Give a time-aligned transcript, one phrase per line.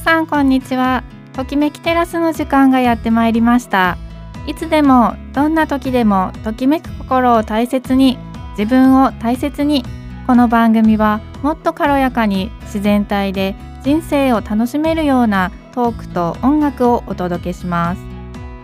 [0.00, 1.04] さんこんにちは。
[1.34, 3.98] ときめきテラスの時間がやってまいりました。
[4.46, 8.16] いつでもどんな時でもときめく心を大切に
[8.56, 9.84] 自分を大切に
[10.26, 18.00] この番組はもっと軽やかに自然体で人生を楽しめるようなトークと音楽をお届けします。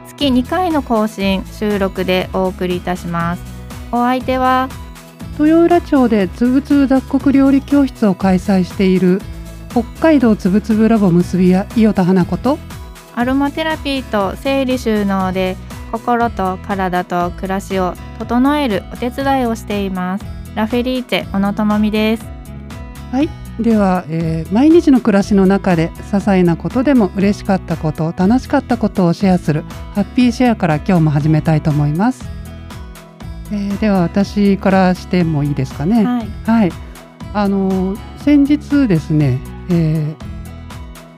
[0.08, 3.42] 月2回の更新収録でお送りいたします。
[3.92, 4.70] お相手は
[5.38, 9.20] 豊浦町でつぶつぶ雑穀料理教室を開催している
[9.76, 12.58] 北海道つぶつぶラボ結び屋伊予田花子と
[13.14, 15.54] アロマテラピーと整理収納で
[15.92, 20.24] 心と体と暮らしを整えるお手伝いをしています。
[20.54, 22.24] ラフェリーチェ小野智美です。
[23.12, 23.28] はい。
[23.60, 29.62] では、えー、毎日の暮らしの中で些細なことでも嬉しかったこと楽しかったことをシェアする
[29.94, 32.24] ハッピーシェアから今日も始めたいと思います、
[33.50, 36.02] えー、では私からしてもいいですかね。
[36.04, 36.72] はい、はい、
[37.34, 39.38] あの先日ですね、
[39.70, 40.14] え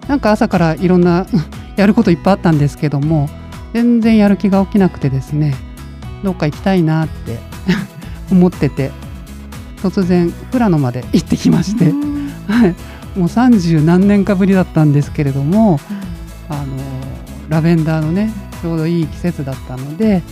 [0.05, 1.27] ー、なんか朝からいろんな
[1.77, 3.29] やることいっぱいあったんですけども
[3.73, 5.55] 全然やる気が起きなくてですね
[6.25, 7.39] どっか行きたいなって
[8.33, 8.91] 思ってて
[9.83, 11.93] 突然富良野まで行ってきまして、
[12.49, 15.79] はい、もう三十何年かぶりだったんですけれども、
[16.49, 16.67] あの
[17.49, 20.23] ラベンダーのねちょうどいい季節だったので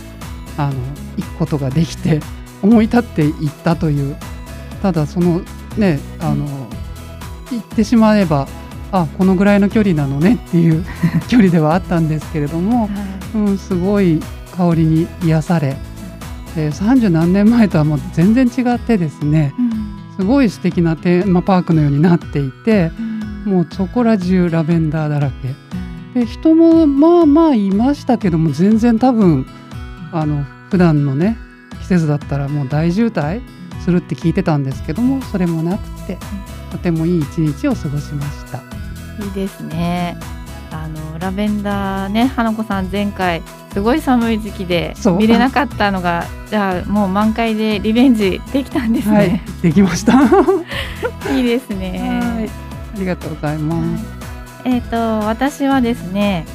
[0.57, 0.73] あの
[1.15, 2.19] 行くことができて
[2.61, 4.17] 思い立って行ったという。
[4.81, 5.41] ただその
[5.77, 6.66] ねあの、
[7.55, 8.47] 行ってしまえば
[8.91, 10.85] あこのぐらいの距離なのねっていう
[11.27, 12.89] 距離ではあったんですけれども、
[13.35, 14.21] うん、すごい
[14.55, 15.77] 香りに癒され
[16.71, 22.91] 三十何年前とはもう全然違ってですね、うん、すごい素敵なテーマパークのようになっていて、
[23.45, 25.67] うん、もうそこら中ラベンダーだらけ。
[26.19, 29.45] で人もまあまあいましたけども全然多分
[30.11, 31.37] あの普段のね
[31.81, 33.41] 季節だったらもう大渋滞
[33.81, 36.17] するって聞いてたんですけどもそれもなくて
[36.77, 38.59] とてもいい一日を過ごしました。
[39.23, 40.17] いいですね。
[40.71, 43.41] あのラベンダーね花子さん前回
[43.73, 50.21] すごい寒い時期で見れなかったのがじゃあもう満開でリベンジできたんですね、はい、できました。
[51.33, 52.47] いいですね。
[52.95, 54.05] ありがとうございます、
[54.65, 56.45] えっ、ー、と私はですね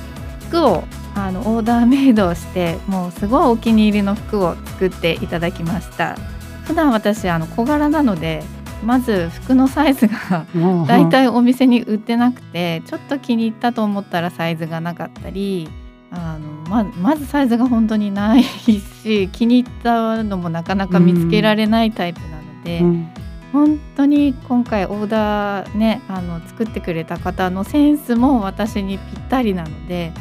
[0.49, 6.17] 服をあのオーダーメイドをしてもうすごいお気に入りの服を作っていただきました。
[6.65, 8.45] 普段私あの小柄なので
[8.85, 10.47] まず服のサイズが
[10.87, 15.69] だいたいお店に売ってなくてちょっと気に入ったと思ったらサイズがなかったり
[16.11, 23.09] あのままずサイズが本当にないし気に入ったのもなかなか見つけられないタイプなので、うん、
[23.53, 30.13] 本当に今回オーダーねあの作ってくれた方のセンスも私にぴったりなので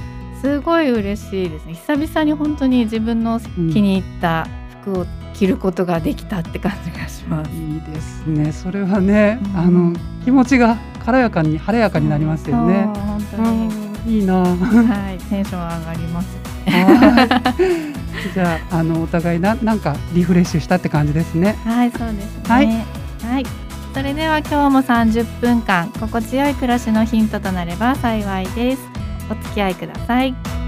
[0.42, 1.74] すごい嬉しいですね。
[1.76, 4.48] 久々に本当に自分の気に入った
[4.81, 7.52] 服を着ることができたって感じがします。
[7.52, 8.52] いいですね。
[8.52, 9.94] それはね、うん、あの
[10.24, 12.84] 気持ちが軽やかに晴れやかになりますよね。
[12.86, 13.42] 本当
[14.08, 14.42] に、いいな。
[14.42, 16.28] はい、テンション上がります、
[16.66, 16.88] ね。
[18.34, 21.56] じゃああのお互いななんかリフレッシュしたって感じですね。
[21.63, 22.44] はい、そうですね。
[22.48, 23.46] はい、はい、
[23.94, 28.81] それでは今日も30分間心地よい暮らしのヒントとなれば幸いです。
[29.30, 30.61] お付き合いください。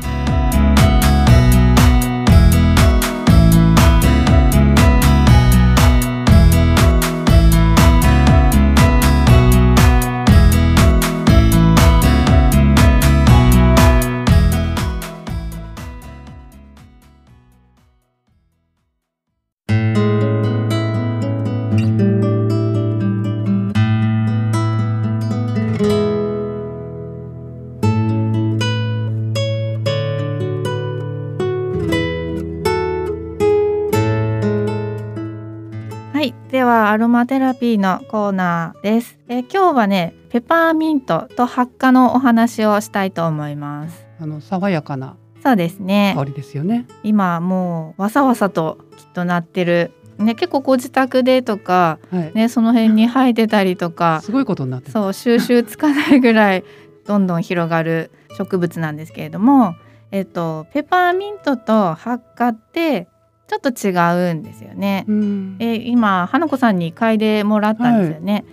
[36.93, 39.17] アロマテラピーのコーナーです。
[39.27, 44.05] え今日はねペパーミントとハッカのお話をしたいと思います。
[44.21, 46.85] あの爽やかなそうですね香りですよね。
[47.01, 56.63] 今もうわさわさときっとなってるね結構ご自宅でとか、はい、ねその辺に生えてたりとか すごいことになってそう収集つかないぐらい
[57.07, 59.73] どんどん広がる植物なんですけれども、
[60.11, 63.07] えっとペパーミントとハッカって
[63.45, 65.05] ちょっと違うんですよね。
[65.07, 68.33] うん、え今花子さんに嗅いでもらったんですよね。
[68.33, 68.43] はい、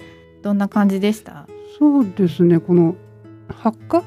[0.43, 1.47] どんな感じでした？
[1.79, 2.59] そうですね。
[2.59, 2.97] この
[3.49, 4.03] 発火、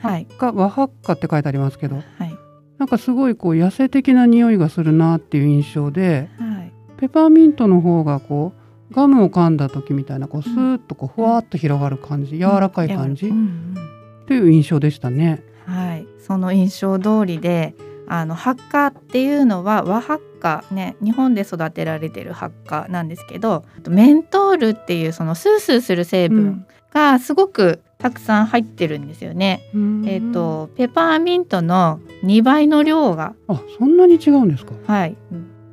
[0.00, 0.52] はい、発火？
[0.52, 2.34] 和発火って書いてありますけど、はい、
[2.78, 8.52] なんかすごいこう野生的な匂いがするなっていう印象で、はい、ペパーミントの方がこ
[8.90, 13.74] うガムを噛んだ時みたいなこうスーッとこうふわっと広がる感じ、うん、柔らかい感じ、うん、
[14.22, 15.42] っていう印象でしたね。
[15.66, 17.74] はい、その印象通りで。
[18.10, 29.60] あのハッカっていうのは和ハッカね日本で育てられてるハッカなんですけどメントールっていうそのスースーする成分がすごくたくさん入ってるんですよね。
[29.74, 30.04] うん。
[30.06, 34.72] えっ、とペパーミントの2倍の量があそんなに違うんですか？
[34.86, 35.16] はい。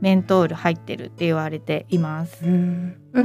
[0.02, 2.44] メントール入ってるって言われています。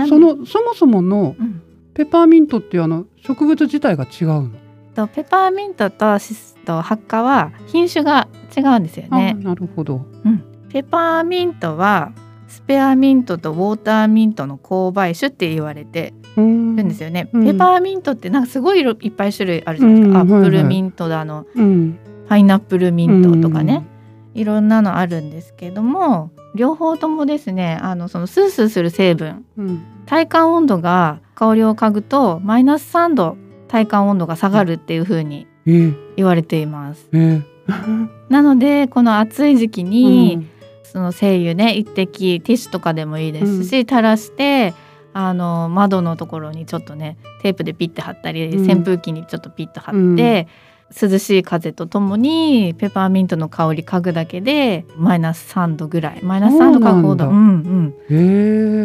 [0.06, 1.62] そのそもそものうん。
[1.94, 4.50] ペパーミントっていうあの植物自体が違うの、
[4.94, 9.36] とペパーミントとシスとハッカは品種が違うんですよね。
[9.38, 10.04] あなるほど。
[10.68, 12.12] ペパーミントは
[12.48, 17.28] スペアミントとウォーターミントの交配種って言われてるんですよね。
[17.32, 17.44] うん。
[17.44, 20.22] ペパーミントってなんかすごい色いっぱい種類あるじゃないですか。
[20.22, 21.98] うんアップルミントだの、うん。
[22.28, 23.84] パイナップルミントとかね、
[24.34, 29.82] いろんなのあるんですけども両方ともですねあのそのスースーする成分うん。
[30.06, 33.36] 体感温度が香りを嗅ぐとマイナス3度
[33.70, 37.08] 体感温度が下がるっていう風にえー、言われています。
[37.12, 37.42] え
[38.28, 40.50] なのでこの暑い時期ーに、うん。
[40.82, 44.74] その精油ね一滴ティッシュとかでもいいですし、垂らして
[45.12, 48.68] あの窓のところにちょっとねテープでピッて貼ったり、うん。
[48.68, 50.48] 扇風機にちょっとピッと貼って、
[50.90, 56.22] 涼しい風とともにペパーミントの香り嗅ぐだけでマイナス3度ぐらい。
[56.22, 57.24] マイナス3度か5度。
[57.26, 57.94] そううんうん。
[58.10, 58.14] え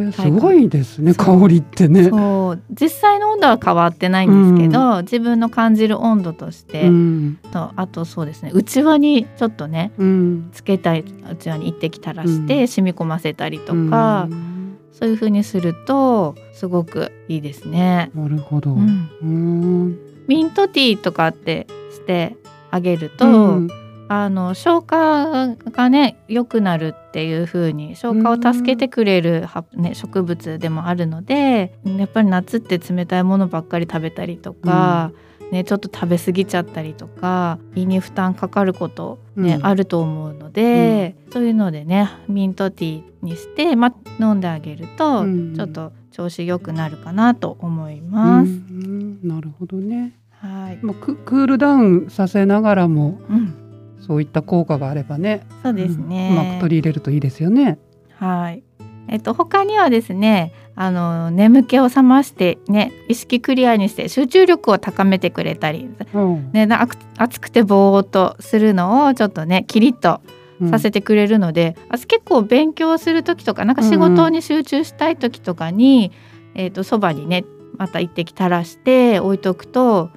[0.09, 2.09] ー、すごいですね香りってね。
[2.09, 2.61] そう。
[2.71, 7.37] 実際の温度は変わってないんですけど、自分の感じる温度として、うん。
[7.51, 10.49] とあとそうですね内輪にちょっとねうん。
[10.51, 12.45] つけたいうちわに一滴垂らしうん。
[12.45, 14.77] て染み込ませたりとか、うん。
[14.91, 18.11] そういう風にするとすごくいいですね。
[18.13, 18.73] なるほど。
[18.73, 19.97] う、ん。
[20.27, 22.35] ミントティーとかってして
[22.71, 23.67] あげると、うん。
[24.07, 35.11] あの消化がね良くなるっていう風に消化を助けてくれるは、ね、植物でもあるのでやっぱり夏って冷たいものばっかり食べたりとか、
[35.51, 39.65] ね、ちょっと食べ過ぎちゃったりとか胃に負担かかること、ねうん。
[39.65, 45.55] あると思うので、そういうのでねミントティーにして、ま、飲んであげると、うん。
[45.55, 48.51] ちょっと調子良くなるかなと思います。
[48.51, 49.27] うん。
[49.27, 50.13] なるほどね。
[50.45, 53.53] はい、まあ、ククールダウンさせながらもうん、
[53.99, 55.45] そういった効果があればね。
[55.63, 57.79] そうですね、うんうまく取り入れるといいですよね。
[58.17, 58.63] はい。
[59.07, 70.21] えっと他にはですね、あの眠気を覚ましてね、意識クリアにして集中力を高めてくれたり、うんね、な暑暑くてぼーっとするのをちょっとねキリッと
[70.69, 76.11] させてくれるので、あ結構勉強する時とかなんか仕事に集中したい時とかに、
[76.55, 77.45] えっとそばにね
[77.77, 80.09] また一滴垂らして置いとくと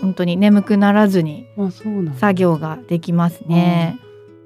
[0.00, 1.46] 本当に眠くならずに
[2.18, 3.98] 作業ができますね。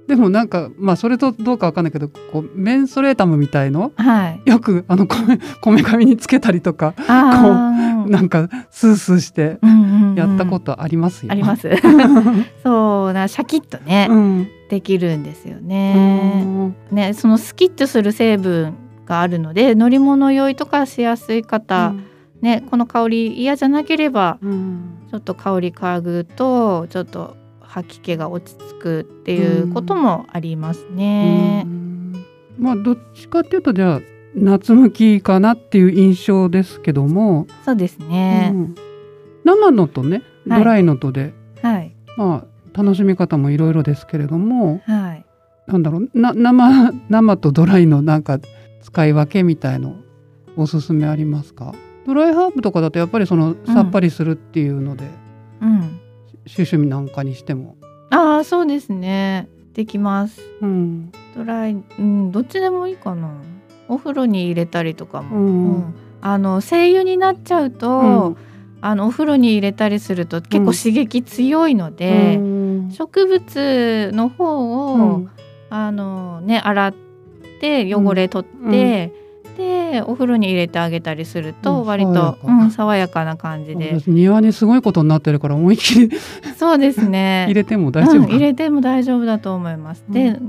[0.07, 3.91] でもなんかまあそれとどうかわかんないけどこうメンソレータムみたいの？
[3.97, 4.43] はい。
[4.45, 5.17] よくあのこ
[5.73, 11.33] めかみにつけたりとかあーなんかスースーしてうんうんうんやったことありますよ。
[11.33, 11.71] あります。
[12.63, 14.49] そうなシャキッとね、うん。
[14.69, 16.43] できるんですようね。
[16.45, 18.75] んねそのスキッとする成分
[19.07, 21.95] があるので乗り物酔いとかしやすい方、
[22.43, 24.81] ねこの香り嫌じゃなければうん
[25.15, 31.63] ちょっと香り嗅ぐとちょっと吐き気が落ち着くっていうこともありますね。
[31.65, 31.69] う。
[31.69, 32.25] ん。
[32.59, 34.01] まあどっちかっていうとじゃあ
[34.35, 38.51] 夏向きかなっていう印象ですけども、そうですね。
[38.53, 38.75] うん。
[39.45, 40.59] 生のとねはい。
[40.59, 41.33] ドライのとで、
[41.63, 41.95] はい。
[42.17, 42.45] ま
[42.75, 44.81] あ楽しみ方もいろいろですけれども。
[44.85, 45.25] はい。
[45.69, 48.41] なんだろうな生生とドライのなんか
[48.83, 49.95] 使い分けみたいの
[50.57, 51.73] おすすめありますか？
[52.07, 55.05] ドライハーブとかだとやっぱりそのさっぱりするっていうので、
[55.61, 56.01] うん。
[56.47, 57.77] シュシュなんかにしても、
[58.11, 59.49] ああそうですね。
[59.73, 60.41] できます。
[60.61, 63.31] うんドライ、うん、どっちでもいいかな。
[63.89, 65.37] お風呂に入れたりとかも。
[65.37, 65.95] うんうん
[66.27, 68.39] あの精油になっちゃうと、
[68.81, 75.31] あのお風呂に入れたりすると結構刺激強いので、うん植物の方を、うん
[75.69, 76.95] あのね洗っ
[77.61, 79.13] て汚れ取って、
[79.57, 82.39] でお風呂に入れてあげたりするうんと割と、爽やか。
[82.47, 84.01] うん、爽やかな感じで。
[84.01, 86.11] 私庭にすごいことになってるから思いっきり
[86.57, 87.45] そうですね。
[87.49, 88.27] 入れても大丈夫か？
[88.27, 90.05] うん、入れても大丈夫だと思います。
[90.09, 90.43] で、う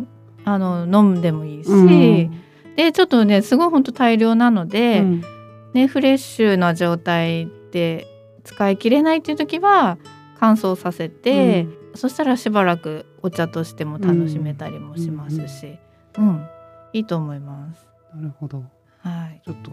[0.43, 2.31] あの飲んでもいいし、うん。
[2.75, 5.21] でちょっとねすごい本当大量なので、うん。
[5.73, 8.07] ねフレッシュな状態で
[8.43, 9.97] 使い切れないっていう時は
[10.39, 15.77] 乾燥させて、そしたらしばらくお茶としても楽しめたりもしますし、
[16.17, 16.45] うん。
[16.93, 17.87] いいと思います。
[18.15, 18.63] なるほど
[19.09, 19.41] はい。
[19.45, 19.71] ちょっと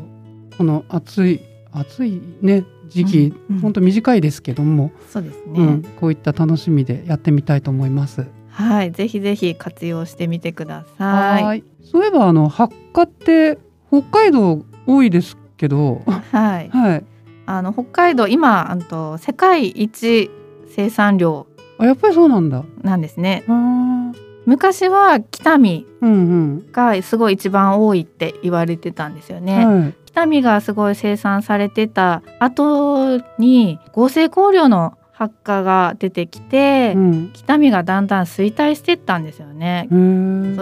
[0.56, 1.40] この暑い
[1.72, 5.60] 暑いね時期、うんうんほんと短いですけども、そうですね。
[5.60, 8.26] うん、こういった楽しみでやってみたいと思います。
[8.50, 11.60] はい、ぜひぜひ活用してみてください。
[11.60, 13.58] いそういえばあの発火って
[13.88, 16.68] 北海道多いですけど、はい。
[16.68, 17.04] はい。
[17.46, 20.30] あの北海道今あの世界一
[20.68, 21.46] 生産量
[21.78, 22.64] あやっぱりそうなんだ。
[22.82, 23.44] なんですね。
[23.48, 29.64] あー昔は北見うんがすごい一番多いって言われてたんですようね。
[29.64, 29.82] ん。
[29.82, 29.94] はい。
[30.06, 37.30] 北見がすごい生産されてた後に合成香料の発火が出てきて、うん。
[37.32, 39.86] 北見がだんだん衰退してったんですよね。
[39.90, 39.96] そ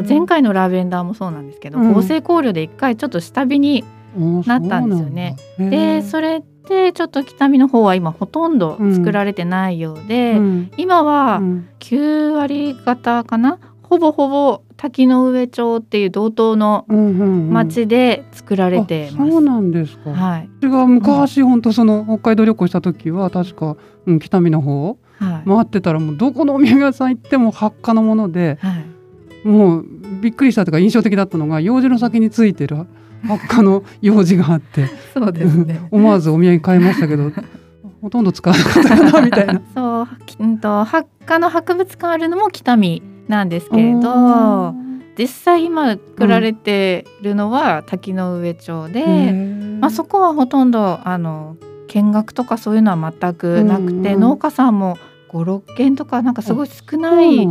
[0.01, 3.85] う前回のラベンダーもそうなんですけど、うん合成香料で一回ちょっと下火に
[4.17, 5.37] なったんですよね。
[5.59, 13.59] でそれでちょっと北見の方は今ほとんど作られてないようで、うん今はうん9割方かな？
[13.91, 19.29] ほぼほぼ滝の上町っていう道東のうんうんうん町で作られてます。
[19.29, 20.11] あそうなんですか。
[20.11, 29.87] はい、私が昔本当その北海道旅行した時は確か、うん、北見の方はい回ってたらもうどこのお土産屋さん行っても発火のものではい、もう
[30.23, 32.87] びっくりしたというか印象的だったのが用事の先についてる
[33.27, 35.81] 発火の用事があってそうですね。
[35.91, 37.33] 思わずお土産買いましたけど
[38.01, 39.61] ほとんど使わなかったかなみたいな。
[39.75, 44.75] そう、きうんと発火の博物館あるのも北見なんですけれど、あ
[45.17, 51.57] 実際今作られてるのは滝の上町で、ーまあそこはほとんどあの
[51.89, 54.07] 見学とかそういうのは全くなくて、うん。
[54.07, 54.99] うん農家さんも
[55.31, 57.47] 5、6軒とかなんかすごい少ない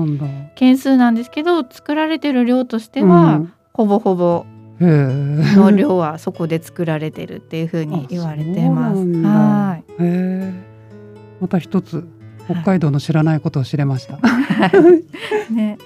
[0.55, 3.53] 件数なんですけど、作られてる量としては、うん。
[3.73, 4.45] ほぼほぼ
[4.81, 8.99] の量はそこで作られてるっていうふうに言われてます。
[9.23, 10.03] はい。
[11.39, 12.05] また一つ
[12.49, 14.19] 北海道の知らないことを知れました。
[15.51, 15.77] ね、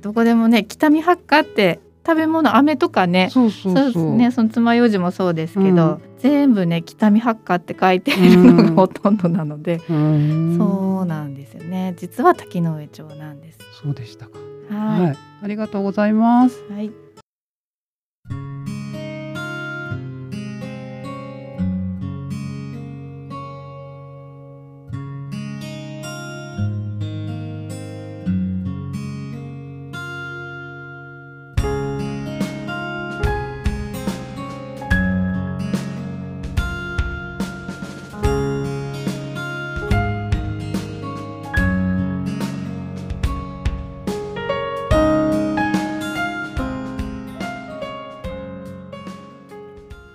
[0.00, 4.02] どこでもね北見発火って食べ物飴とかねそうそうそうそう。
[4.04, 13.58] ですねその爪楊枝もそうですけど、うん全部ね北見発火って書いているのがうんほとんどなので、うーんそうなんですよね実は滝の上町なんです。
[13.82, 14.38] そうでしたか。
[14.70, 16.62] ははい、ありがとうございます。
[16.70, 16.92] い、はい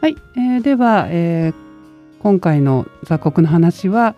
[0.08, 1.54] はい、えーでは、えー
[2.22, 4.16] 今回の雑穀の話は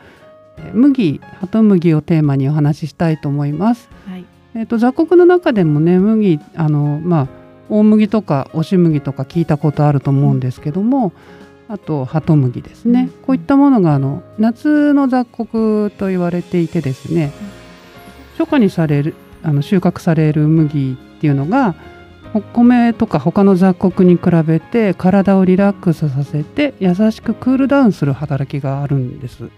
[0.58, 3.90] えー麦鳩麦をテーマにお話ししたいと思います。
[4.08, 4.26] はい。
[4.54, 7.28] えっ、と雑穀の中でもね麦あのまあ
[7.70, 11.12] 大麦とか押し麦とか聞いたことあると思うんですけども、
[11.68, 13.26] あと鳩麦ですね、うん。
[13.26, 17.32] こういったものがあの夏の雑穀と言われていてですね、
[18.38, 21.74] 初夏にされるあの収穫される麦っていうのが
[22.34, 29.50] お米とか他の雑穀に比べて体をリラックスさせて優しくクールダウンする働きがあるんです。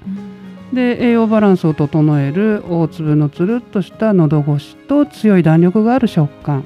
[0.74, 6.66] で栄養バランスを整える大粒のつるっとした喉越しと強い弾力がある食感。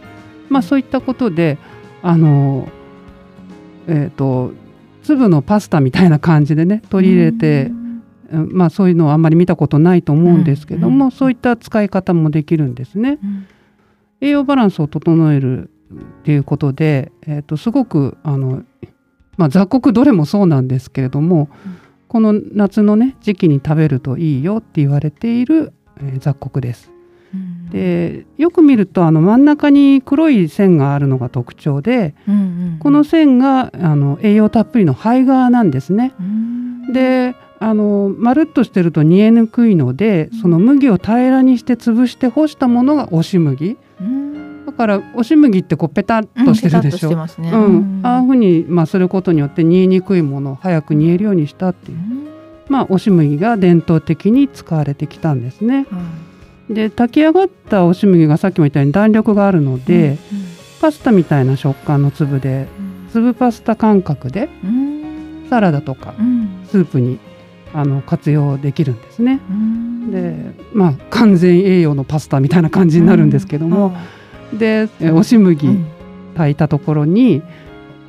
[0.49, 1.57] まあそういったことで
[2.03, 2.67] あの
[3.87, 4.51] えっ、と
[5.01, 7.71] 粒のパスタみたいな感じでね取り入れて、
[8.31, 8.49] うん。
[8.51, 11.11] まあそういうのはあんまり見たことないと思うんですけども、うん。
[11.11, 13.17] そういった使い方もできるんですね。
[13.23, 13.47] うん。
[14.21, 18.63] 栄養バランスを整えるっていうことで、えー、とすごくあの、
[19.37, 21.85] まあ、雑穀どれもそうなんですけれども、うん
[22.15, 26.89] この夏のね時期に食べるといいよって言われている、えー雑穀です。
[27.33, 32.37] うんでよく見るとあの真ん中に黒い線があるのが特徴でうんう
[32.75, 36.13] んこの線があの栄養たっぷりの胚芽なんですね。
[36.17, 43.77] うんであのまるっとしてると煮えにくいのでその麦を平らにして潰して干したものが押し麦。
[43.99, 44.34] うんだ
[44.75, 46.89] から押し麦ってこうペタッとしてるでしょ？
[46.89, 47.49] ペタッとしてますね。
[47.51, 52.27] うん、ああいうふうに、まあ、することによって煮えにくいものを早く煮えるようにしたっていう、うん。
[52.67, 55.85] まあ、押し麦が伝統的に使われてきたんですね。
[55.89, 55.99] は
[56.69, 60.17] で炊き上がった押し麦がさっきも言ったように弾力があるのいで、
[60.81, 63.09] パスタみたいな食感の粒でうん。
[63.11, 65.47] 粒パスタ感覚でうん。
[65.49, 66.65] サラダとかうん。
[66.67, 67.19] スープに
[67.71, 69.39] あの活用できるんですね。
[69.49, 70.11] うん。
[70.11, 70.35] で
[70.73, 73.95] まあ完全栄養のパスタみたいな感じになるんですけども、
[74.53, 75.85] でえ押し麦、うん。
[76.35, 77.41] 炊いたところに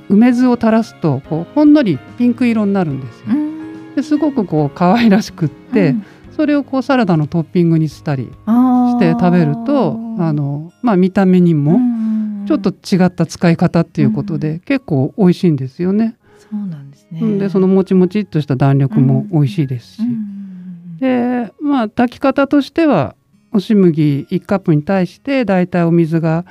[0.08, 3.26] 梅酢を垂らすとこうほんのりピンク色になるんですよ。
[3.28, 3.94] うん。
[3.94, 6.04] ですごくこう可愛らしくって、うん。
[6.36, 14.60] それをこうサラダのトッピングにしたりして食べるとあの、まあ、見た目にもうんちょっと違った使い方っていうことで、うん。
[14.60, 16.16] 結構美味しいんですよね。
[16.38, 17.38] そうなんですね。
[17.38, 20.98] でそのもちもちっとした弾力も美味しいですし、うん。
[20.98, 23.16] でまあ炊き方としては
[23.52, 26.44] 押し麦1カップに対してだいたいお水が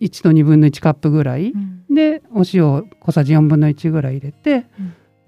[0.00, 1.84] 1と2分の1カップぐらい、うん。
[1.94, 4.66] でお塩小さじ4分の1ぐらい入れて、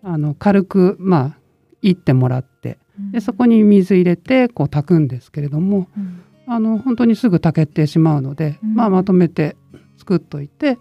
[0.03, 1.39] あの軽くまあ
[1.83, 2.79] いってもらって
[3.13, 6.23] でそこに水入れてこう炊くんですけれどもうん。
[6.49, 8.75] あの本当にすぐ炊けてしまうので、うん。
[8.75, 9.57] まあ、まとめて
[9.99, 10.79] 作っといて、うん。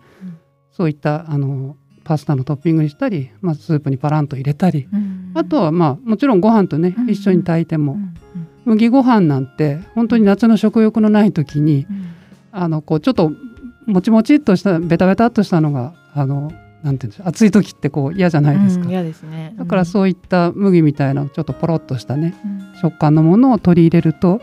[0.72, 5.32] そういったあのパスタのトッピングにしたり、まあ、スープにパランと入れたり、うん。
[5.34, 7.10] あとはまあもちろんご飯とね、うん。
[7.10, 8.04] 一緒に炊いても、うんうん
[8.65, 12.05] 麦ご飯なんて本当に夏の食欲のない時にうん。
[12.57, 13.34] あのこうちょっと
[13.86, 16.51] もちもちっとしたベタベタっとしたのがあの
[16.84, 19.53] なんていうんでしょう暑い時ってこう嫌じゃないですか、うん嫌ですね。
[19.57, 22.79] だからそういった麦みたいなちょっとポロッとしたねうん。
[22.79, 24.41] 食感のものを取り入れると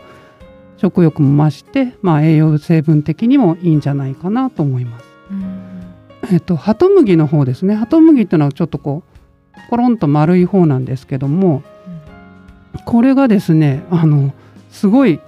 [0.77, 5.05] 食欲も増して、まあ、栄養成分的にもいいんじゃないかなと思います。
[5.31, 5.83] うん。
[6.31, 7.75] えっと、ハト麦の方ですね。
[7.75, 11.63] ハト麦っていうのはちょっとこうコロンと丸い方なんですけども
[12.85, 14.33] これがですねあの
[14.71, 15.19] すごい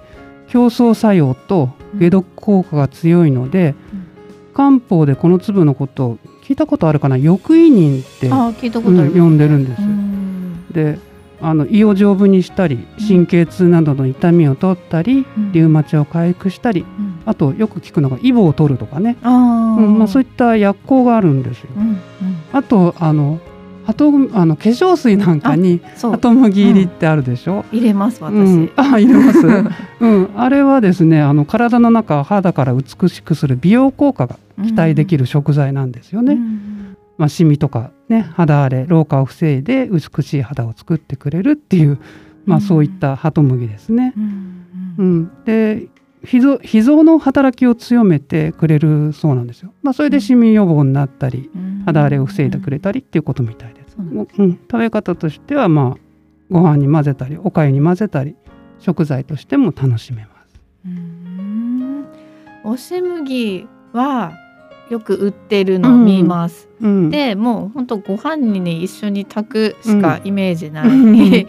[0.48, 4.06] 競争作用と解毒効果が強いので、うん。
[4.54, 7.18] 漢方でこの粒のことを聞いたことあるかな？
[7.18, 9.90] 翼異人って、あ聞いたこうんとある呼んでるんですうよ。
[9.90, 10.68] ん。
[10.70, 10.98] で
[11.40, 15.52] あの胃を丈夫にしたり神経痛などの痛みを取ったり、うん。
[15.52, 17.20] リウマチを回復したりうん。
[17.26, 21.68] あとよく聞くのがイボを取るとかね、うんまあ、そういった薬効があるんですよ。
[21.76, 21.98] うんうん。
[22.52, 23.40] あとあの
[23.86, 27.64] ハトあの化粧水なんかにハト麦入りってあるでしょ？
[27.72, 29.38] 入れます私、うん、あ入れます、
[30.00, 36.34] うん、あれはですねあの体の中を肌から美しくする美容効果が期待できるる食材なんですよね。
[36.34, 36.96] うん。
[37.16, 41.98] まあ、シミとかね肌荒れ老化を防いで美しい肌を作ってくれるっていう、
[42.44, 42.62] まあ、うん。
[42.62, 44.12] そういったハト麦ですね。
[44.16, 44.24] うん。
[44.98, 45.88] ううんん、で
[46.26, 49.72] 脾臓脾臓の働きを強めてくれるそうなんですよ。
[49.82, 51.82] まあ、それでシミ予防になったりうん。
[51.86, 53.94] 肌荒れを防いでくれたりっていうことみたいです。
[53.96, 56.00] そうなんでうん、食べ方としてはまあ
[56.50, 58.36] ご飯に混ぜたりお粥に混ぜたり
[58.80, 60.60] 食材としても楽しめます。
[60.84, 62.06] うん。
[62.64, 64.32] 押し麦は
[64.90, 71.46] よく売ってるの見ます、うん、でもうほんとご飯にね一緒に炊くしかイメージない、う んで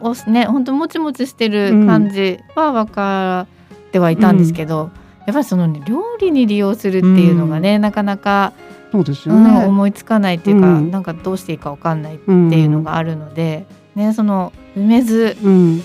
[0.00, 3.46] おねほんともちもちしてる感じは分か
[3.90, 4.90] ってはいたんですけど、
[5.26, 8.52] やっぱりその、ね、料理に利用するっていうのがね、なかなか、
[8.92, 9.64] そうですようんね。
[9.66, 15.82] 思いつかないっていうか、うんなんかどうしていいか分かんないってうんいうのがあるので、ねその梅酢うん、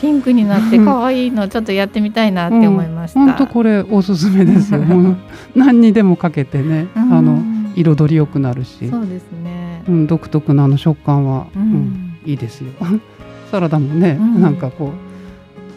[0.00, 3.20] ピンクになって可愛いのちょっとやってみたいなって思いました。
[3.20, 4.80] 本当これおすすめですよ。
[5.54, 7.42] 何にでもかけてね、うんあの
[7.74, 9.82] 彩り良くなるし、そうですね。
[9.86, 12.68] うん、独特なあの食感は、ううんんいいですよ。
[13.50, 15.05] サラダもね、うんなんかこう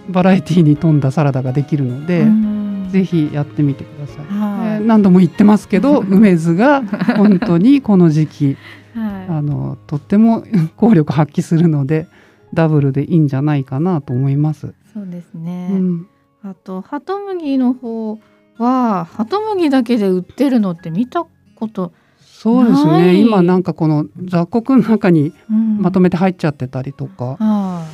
[0.10, 2.90] バラエティーに富んだサラダができるので、うん。
[2.92, 4.26] ぜひやってみてください。
[4.26, 4.76] はい。
[4.76, 6.82] えー何度も言ってますけど 梅酢が
[7.18, 8.58] 本当にこの時期
[8.96, 9.28] はい。
[9.30, 10.44] あのとっても
[10.78, 12.08] 効力発揮するので
[12.54, 14.74] ダブルでいいんじゃないかなと思います。
[14.94, 15.70] そうですね。
[15.72, 16.08] うん、
[16.44, 18.20] あとハトムギの方
[18.58, 23.16] はハトムギだけで売ってるのって見たこと、そうですね。
[23.22, 25.78] 今なんかこの雑穀の中にうん。
[25.80, 27.86] まとめて入っちゃってたりとか、は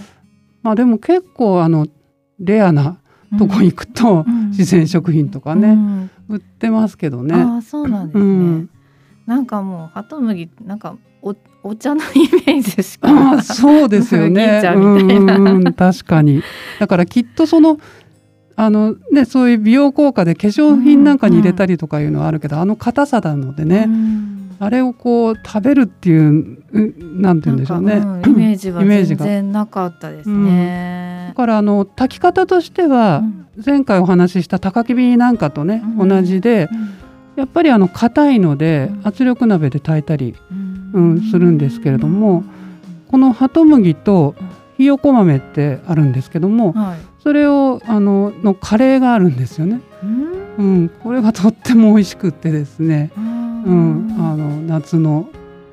[0.64, 1.88] まあでも結構あの
[2.40, 2.98] レアな
[3.34, 7.36] いとこ行くとうん自然食品とかうね、ん売ってますけどね。
[7.36, 8.24] ああそうなんですね。
[8.24, 8.70] うん
[9.26, 13.10] なんかもうハトムギなんかおお茶のイメージしか。
[13.10, 16.44] ああそうですよねうん確かに。
[16.80, 17.80] だからきっとその
[18.56, 27.96] あのねそういう美容効果で化粧品なんかに入れたりとかいうのはあるけど、あの硬さなのでね、うんあれをこう食べるっていううなんて言うんでしょうね。
[27.96, 31.28] うん イメージは全然なかったですね。
[31.30, 31.36] だ。
[31.36, 33.46] からあの炊き方としては、うん。
[33.66, 36.10] 前回お話しした高きびなんかとね、うん。
[36.10, 36.70] 同じで
[37.36, 39.08] やっぱりあの硬いのでうん。
[39.08, 40.92] 圧力鍋で炊いたりうん。
[40.94, 42.44] うんするんですけれども
[43.10, 44.36] このハト麦と
[44.78, 47.16] ひよこ豆ってあるんですけどもはい。
[47.26, 50.46] それをあののカレーがあるんですよね、うん。
[50.58, 53.20] うん、これがとっても美味しくってですね、う
[53.66, 55.30] うん、あの夏の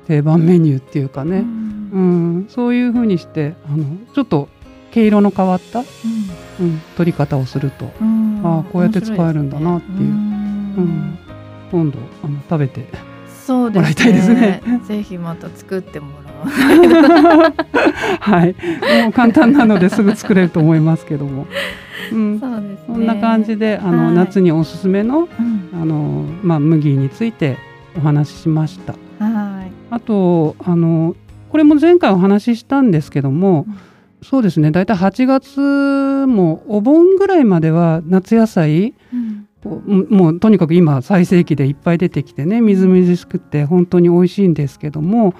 [0.07, 4.49] 定番メニューっていうかね、うん、そういう風にしてあのちょっと
[4.91, 8.41] 毛色の変わった、うん、取り方をするとうん。
[8.43, 9.99] ああこうやって使えるんだなっていう。
[9.99, 11.17] うん。
[11.71, 12.85] 今度あの食べて
[13.45, 13.79] そうですね。
[13.79, 14.61] もらいたいですね。
[14.85, 17.53] ぜひまた作ってもらおう。
[18.19, 18.55] はい。
[19.03, 21.47] もう簡単なのですぐ作れると思いますけども、
[22.11, 22.77] うん、そうですね。
[22.87, 24.15] そんな感じであの、はい。
[24.15, 25.81] 夏におすすめのうん。
[25.81, 27.57] あの、まあ、麦について
[27.97, 28.93] お話ししました。
[29.19, 29.71] はい。
[29.89, 31.15] あとあの
[31.49, 33.77] これも前回お話ししたんですけども、うん
[34.23, 39.43] そうですね大体8月もお盆ぐらいまでは夏野菜うん
[40.09, 45.35] もうとにかく今最盛期でいっぱい出てきてねみずみずしくて本当に美味しいんですけども、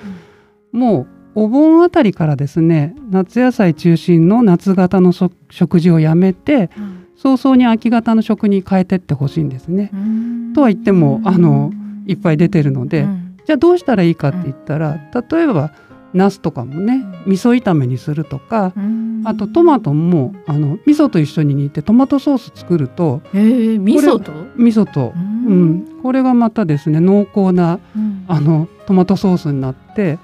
[0.71, 1.01] も
[1.35, 6.69] うお盆あたりからですね夏野菜中心の夏型のそ食事をやめて
[7.17, 9.89] 早々に秋型の食に変えてってほしいんですね。
[9.93, 11.73] うんとは言ってもあの
[12.07, 13.37] いっぱい出てるのでうん。
[13.45, 15.71] じゃあどうしたらいいかって言ったら例えば
[16.13, 17.31] ナスとかもねうん。
[17.31, 19.23] 味噌炒めにするとかうん。
[19.25, 24.31] あとトマトもあの味噌と一緒に煮てトマトソース作るとえー、味噌と？
[24.55, 25.71] 味噌と、ううん。
[25.75, 28.25] ん、これがまたですね濃厚なうん。
[28.27, 30.19] あのトマトソースになって、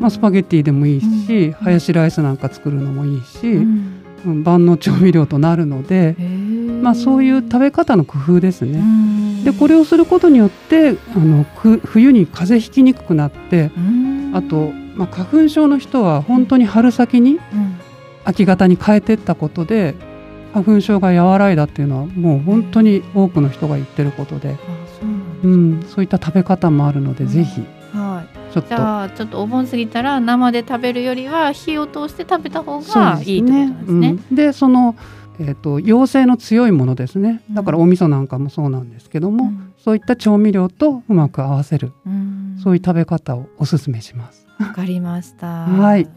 [0.00, 1.52] まあ、スパゲッティでもいいし、うん。
[1.52, 3.58] ハヤシライスなんか作るのもいいし、
[4.24, 6.14] 万能調味料となるので、
[6.82, 8.82] まあ、そういう食べ方の工夫ですね。
[9.38, 14.32] うんでこれをすることによってあのく冬に風邪ひきにくくなってうん。
[14.34, 17.40] あと、まあ、花粉症の人は本当に春先にうん。
[18.24, 19.94] 秋型に変えていったことで
[20.52, 24.56] 花粉症が和らいだっていうのはもう本当に多くの人が言ってることで、
[25.42, 27.30] うなんそういった食べ方もあるので、うん。
[27.30, 27.62] ぜひ。
[27.92, 28.52] はい。
[28.54, 28.68] ちょっと。
[28.68, 34.16] じゃあちょっとお盆過ぎたら生で食べるよりは火を通して食べた方がいいってことですね。
[34.30, 34.34] うん。
[34.34, 34.96] でその、
[35.40, 44.46] えー、と陽性の強いものですねだからうんお味噌なんかもそうなんですけども、うんそういった調味料とうまく合わせる、うんそういう食べ方をおすすめします。
[44.58, 45.46] わかりました。
[45.46, 46.08] はい。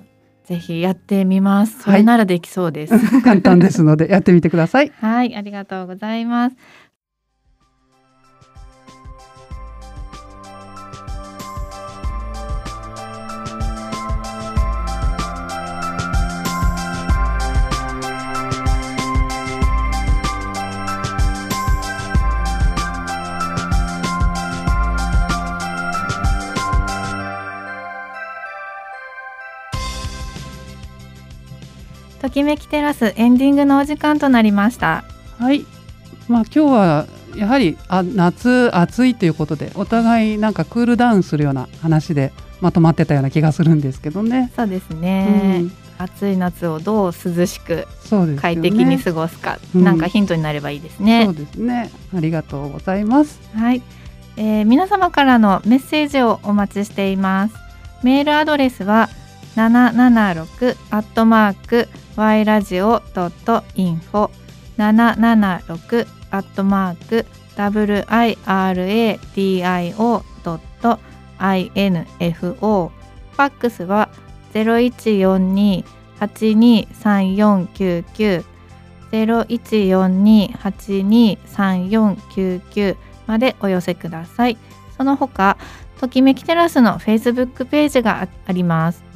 [0.45, 1.83] ぜひやってみます。
[1.83, 2.93] それならできそうです。
[3.21, 4.91] 簡単ですのでやってみてください。
[4.95, 6.55] はい、ありがとうございます。
[32.29, 35.03] ときめきテラスエンディングのお時間となりました。
[35.39, 35.65] はい。
[36.27, 44.51] まあ今日はやはりあ夏暑いということでお互いなんかクールダウンするような話でまとまってたような気がするんですけどね。
[44.55, 45.61] そうですうね。
[45.61, 47.87] ん、暑い夏をどう涼しく。
[48.39, 51.33] 快適に過ごすか、うんなんかヒントになればいいですそねう。
[51.33, 51.89] ですね。
[52.15, 53.39] ありがとうございます。
[53.55, 53.81] はい、
[54.37, 57.55] えー皆様からのメッセージをお待ちしています。
[58.03, 59.09] メールアドレスは
[59.55, 64.29] 七七六アットマーク y ラジオドットインフォ
[64.77, 70.99] 七七六アットマーク w i r a d i o ドット
[71.37, 72.91] i n f o
[73.31, 74.09] ファックスは
[74.53, 75.83] ゼロ一四二
[76.19, 78.43] 八二三四九九
[79.11, 84.57] ゼロ一四二八二三四九九までお寄せください。
[84.97, 85.57] その他、
[85.99, 89.08] ときめきテラスの Facebook ページがあります。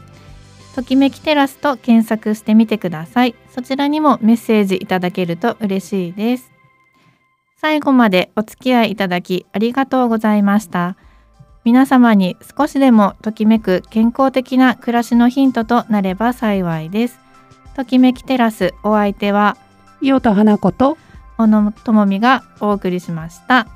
[0.76, 3.36] ときめきテラスと検索してみてください。
[3.50, 6.52] そちらにもメッセージいただけると嬉しいです。
[7.58, 10.98] 最後までお付き合いいただきありがとうございました。
[11.64, 17.20] 皆様に少しでもときめく健康的な暮らしのヒントとなれば幸いです。
[17.76, 19.58] ときめきテラスお相手は
[20.02, 20.98] 伊予田花子と
[21.38, 23.68] 小野智美がお送りしました。